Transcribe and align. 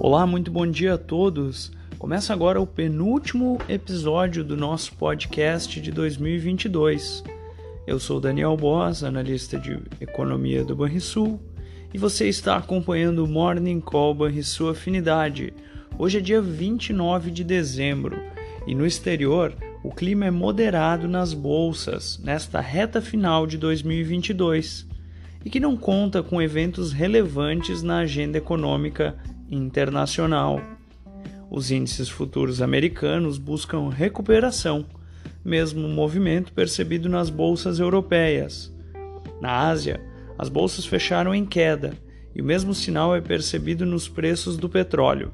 Olá, 0.00 0.24
muito 0.24 0.48
bom 0.48 0.64
dia 0.64 0.94
a 0.94 0.98
todos. 0.98 1.72
Começa 1.98 2.32
agora 2.32 2.60
o 2.60 2.66
penúltimo 2.66 3.58
episódio 3.68 4.44
do 4.44 4.56
nosso 4.56 4.94
podcast 4.94 5.80
de 5.80 5.90
2022. 5.90 7.24
Eu 7.84 7.98
sou 7.98 8.20
Daniel 8.20 8.56
Boas, 8.56 9.02
analista 9.02 9.58
de 9.58 9.76
economia 10.00 10.64
do 10.64 10.76
Banrisul, 10.76 11.40
e 11.92 11.98
você 11.98 12.28
está 12.28 12.56
acompanhando 12.56 13.24
o 13.24 13.26
Morning 13.26 13.80
Call 13.80 14.14
Banrisul 14.14 14.70
Afinidade. 14.70 15.52
Hoje 15.98 16.18
é 16.18 16.20
dia 16.20 16.40
29 16.40 17.32
de 17.32 17.42
dezembro 17.42 18.20
e 18.68 18.76
no 18.76 18.86
exterior 18.86 19.52
o 19.82 19.90
clima 19.90 20.26
é 20.26 20.30
moderado 20.30 21.08
nas 21.08 21.34
bolsas 21.34 22.20
nesta 22.22 22.60
reta 22.60 23.02
final 23.02 23.48
de 23.48 23.58
2022 23.58 24.86
e 25.44 25.50
que 25.50 25.58
não 25.58 25.76
conta 25.76 26.22
com 26.22 26.40
eventos 26.40 26.92
relevantes 26.92 27.82
na 27.82 27.98
agenda 27.98 28.38
econômica 28.38 29.18
internacional. 29.50 30.60
Os 31.50 31.70
índices 31.70 32.08
futuros 32.08 32.60
americanos 32.60 33.38
buscam 33.38 33.88
recuperação, 33.88 34.84
mesmo 35.44 35.88
movimento 35.88 36.52
percebido 36.52 37.08
nas 37.08 37.30
bolsas 37.30 37.78
europeias. 37.78 38.72
Na 39.40 39.68
Ásia, 39.68 40.00
as 40.38 40.48
bolsas 40.48 40.84
fecharam 40.84 41.34
em 41.34 41.44
queda 41.44 41.94
e 42.34 42.42
o 42.42 42.44
mesmo 42.44 42.74
sinal 42.74 43.16
é 43.16 43.20
percebido 43.20 43.86
nos 43.86 44.08
preços 44.08 44.56
do 44.56 44.68
petróleo. 44.68 45.32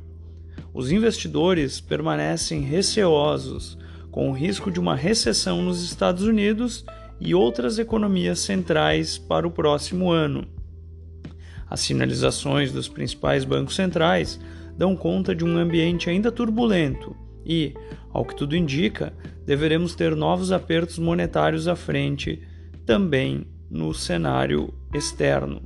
Os 0.73 0.91
investidores 0.91 1.81
permanecem 1.81 2.61
receosos 2.63 3.79
com 4.11 4.31
o 4.31 4.33
risco 4.33 4.71
de 4.71 4.79
uma 4.79 4.95
recessão 4.95 5.61
nos 5.63 5.83
Estados 5.83 6.23
Unidos 6.23 6.85
e 7.21 7.35
outras 7.35 7.79
economias 7.79 8.39
centrais 8.39 9.19
para 9.19 9.47
o 9.47 9.51
próximo 9.51 10.11
ano. 10.11 10.54
As 11.69 11.81
sinalizações 11.81 12.73
dos 12.73 12.89
principais 12.89 13.45
bancos 13.45 13.75
centrais 13.75 14.41
dão 14.77 14.97
conta 14.97 15.35
de 15.35 15.45
um 15.45 15.57
ambiente 15.57 16.11
ainda 16.11 16.31
turbulento 16.31 17.17
e, 17.45 17.75
ao 18.13 18.25
que 18.25 18.35
tudo 18.35 18.57
indica, 18.57 19.13
deveremos 19.45 19.95
ter 19.95 20.15
novos 20.17 20.53
apertos 20.53 20.99
monetários 20.99 21.69
à 21.69 21.77
frente 21.77 22.43
também 22.87 23.47
no 23.71 23.93
cenário 23.95 24.73
externo. 24.93 25.63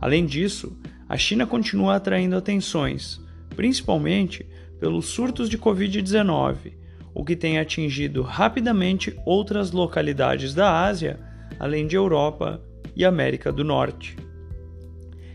Além 0.00 0.26
disso, 0.26 0.76
a 1.08 1.16
China 1.16 1.46
continua 1.46 1.96
atraindo 1.96 2.36
atenções, 2.36 3.20
principalmente 3.56 4.46
pelos 4.78 5.06
surtos 5.06 5.48
de 5.48 5.58
Covid-19, 5.58 6.74
o 7.14 7.24
que 7.24 7.36
tem 7.36 7.58
atingido 7.58 8.22
rapidamente 8.22 9.16
outras 9.24 9.70
localidades 9.70 10.52
da 10.52 10.84
Ásia, 10.84 11.20
além 11.58 11.86
de 11.86 11.96
Europa 11.96 12.62
e 12.96 13.04
América 13.04 13.52
do 13.52 13.64
Norte. 13.64 14.16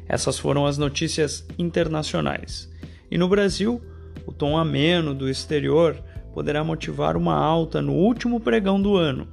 Essas 0.09 0.39
foram 0.39 0.65
as 0.65 0.79
notícias 0.79 1.45
internacionais. 1.57 2.67
E 3.11 3.17
no 3.17 3.29
Brasil, 3.29 3.79
o 4.25 4.31
tom 4.31 4.57
ameno 4.57 5.13
do 5.13 5.29
exterior 5.29 5.95
poderá 6.33 6.63
motivar 6.63 7.15
uma 7.15 7.35
alta 7.35 7.79
no 7.79 7.93
último 7.93 8.39
pregão 8.39 8.81
do 8.81 8.95
ano. 8.95 9.27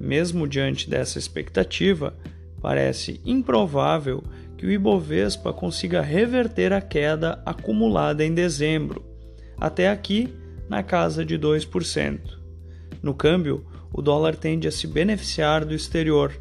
Mesmo 0.00 0.48
diante 0.48 0.90
dessa 0.90 1.20
expectativa, 1.20 2.16
parece 2.60 3.20
improvável 3.24 4.24
que 4.56 4.66
o 4.66 4.70
Ibovespa 4.70 5.52
consiga 5.52 6.02
reverter 6.02 6.72
a 6.72 6.80
queda 6.80 7.40
acumulada 7.46 8.24
em 8.24 8.34
dezembro, 8.34 9.04
até 9.56 9.88
aqui 9.88 10.34
na 10.68 10.82
casa 10.82 11.24
de 11.24 11.38
2%. 11.38 12.18
No 13.00 13.14
câmbio, 13.14 13.64
o 13.92 14.02
dólar 14.02 14.34
tende 14.34 14.66
a 14.66 14.72
se 14.72 14.88
beneficiar 14.88 15.64
do 15.64 15.74
exterior 15.74 16.32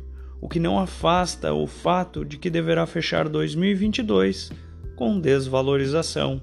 o 0.42 0.48
que 0.48 0.60
não 0.60 0.80
afasta 0.80 1.52
o 1.54 1.66
fato 1.66 2.24
de 2.24 2.38
que 2.38 2.50
deverá 2.50 2.86
fechar 2.86 3.28
2022 3.28 4.52
com 4.96 5.20
desvalorização. 5.20 6.42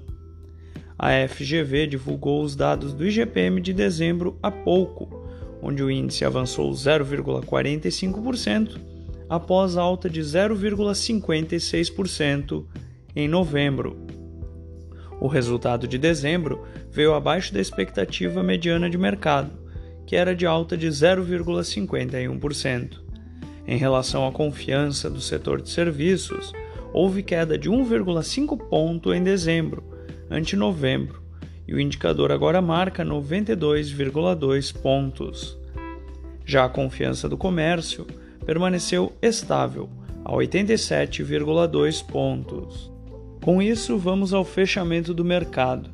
A 0.97 1.09
FGV 1.27 1.87
divulgou 1.87 2.41
os 2.41 2.55
dados 2.55 2.93
do 2.93 3.05
IGPM 3.05 3.59
de 3.59 3.73
dezembro 3.73 4.39
há 4.41 4.49
pouco, 4.49 5.27
onde 5.61 5.83
o 5.83 5.91
índice 5.91 6.23
avançou 6.23 6.71
0,45% 6.71 8.79
após 9.27 9.75
alta 9.75 10.09
de 10.09 10.21
0,56% 10.21 12.65
em 13.15 13.27
novembro. 13.27 13.97
O 15.19 15.27
resultado 15.27 15.87
de 15.87 15.97
dezembro 15.97 16.63
veio 16.91 17.13
abaixo 17.13 17.53
da 17.53 17.59
expectativa 17.59 18.41
mediana 18.43 18.89
de 18.89 18.97
mercado, 18.97 19.51
que 20.05 20.15
era 20.15 20.33
de 20.35 20.45
alta 20.45 20.77
de 20.77 20.87
0,51%. 20.87 23.04
Em 23.67 23.77
relação 23.77 24.27
à 24.27 24.31
confiança 24.31 25.09
do 25.09 25.19
setor 25.19 25.61
de 25.61 25.69
serviços, 25.69 26.53
houve 26.93 27.23
queda 27.23 27.57
de 27.57 27.69
1,5 27.69 28.57
ponto 28.69 29.13
em 29.13 29.23
dezembro, 29.23 29.83
ante 30.29 30.55
novembro, 30.55 31.21
e 31.67 31.73
o 31.73 31.79
indicador 31.79 32.31
agora 32.31 32.61
marca 32.61 33.03
92,2 33.03 34.71
pontos. 34.71 35.57
Já 36.45 36.65
a 36.65 36.69
confiança 36.69 37.27
do 37.27 37.35
comércio 37.35 38.05
permaneceu 38.45 39.11
estável, 39.19 39.89
a 40.23 40.31
87,2 40.31 42.05
pontos. 42.05 42.91
Com 43.43 43.61
isso, 43.61 43.97
vamos 43.97 44.33
ao 44.33 44.45
fechamento 44.45 45.13
do 45.13 45.25
mercado. 45.25 45.89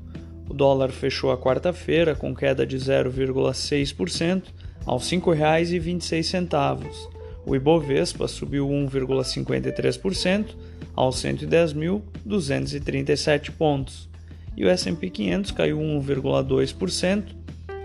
O 0.50 0.54
dólar 0.54 0.92
fechou 0.92 1.32
a 1.32 1.38
quarta-feira 1.38 2.16
com 2.16 2.36
queda 2.36 2.66
de 2.66 2.78
0,6% 2.78 4.44
aos 4.86 5.10
R$ 5.10 5.18
5,26 5.18 7.21
o 7.46 7.56
Ibovespa 7.56 8.28
subiu 8.28 8.68
1,53% 8.68 10.56
aos 10.96 11.18
110.237 11.18 13.52
pontos 13.52 14.10
e 14.56 14.64
o 14.66 14.70
S&P 14.70 15.10
500 15.10 15.52
caiu 15.52 15.80
1,2% 15.80 17.36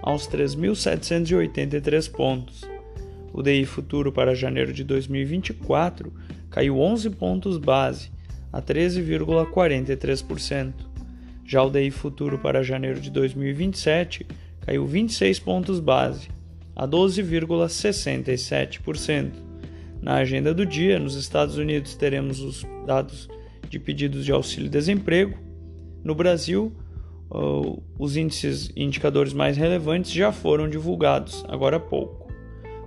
aos 0.03 0.29
3.783 0.29 2.11
pontos. 2.11 2.63
O 3.33 3.43
DI 3.43 3.65
futuro 3.65 4.13
para 4.13 4.35
janeiro 4.35 4.71
de 4.73 4.85
2024 4.85 6.13
caiu 6.51 6.79
11 6.79 7.11
pontos 7.11 7.59
base 7.59 8.11
a 8.53 8.63
13,43%. 8.63 10.75
Já 11.45 11.63
o 11.63 11.71
DI 11.71 11.91
futuro 11.91 12.39
para 12.39 12.63
janeiro 12.63 13.01
de 13.01 13.11
2027 13.11 14.25
caiu 14.61 14.87
26 14.87 15.41
pontos 15.41 15.81
base 15.81 16.29
a 16.75 16.87
12,67%. 16.87 19.46
Na 20.07 20.19
agenda 20.19 20.55
do 20.55 20.65
dia, 20.65 21.01
nos 21.01 21.17
Estados 21.17 21.59
Unidos, 21.59 21.97
teremos 21.97 22.39
os 22.39 22.65
dados 22.87 23.29
de 23.69 23.77
pedidos 23.77 24.25
de 24.25 24.31
auxílio-desemprego. 24.31 25.37
No 26.05 26.15
Brasil, 26.15 26.73
os 27.99 28.17
índices 28.17 28.71
e 28.77 28.85
indicadores 28.85 29.33
mais 29.33 29.57
relevantes 29.57 30.13
já 30.13 30.31
foram 30.31 30.71
divulgados 30.71 31.45
agora 31.49 31.79
há 31.79 31.81
pouco. 31.81 32.33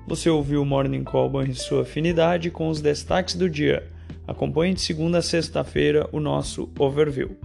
Você 0.07 0.29
ouviu 0.29 0.61
o 0.61 0.65
Morning 0.65 1.03
Call 1.03 1.43
em 1.43 1.53
sua 1.53 1.81
afinidade 1.81 2.49
com 2.49 2.69
os 2.69 2.79
destaques 2.79 3.35
do 3.35 3.49
dia. 3.49 3.85
Acompanhe 4.25 4.73
de 4.73 4.79
segunda 4.79 5.17
a 5.17 5.21
sexta-feira 5.21 6.07
o 6.13 6.21
nosso 6.21 6.69
overview. 6.79 7.35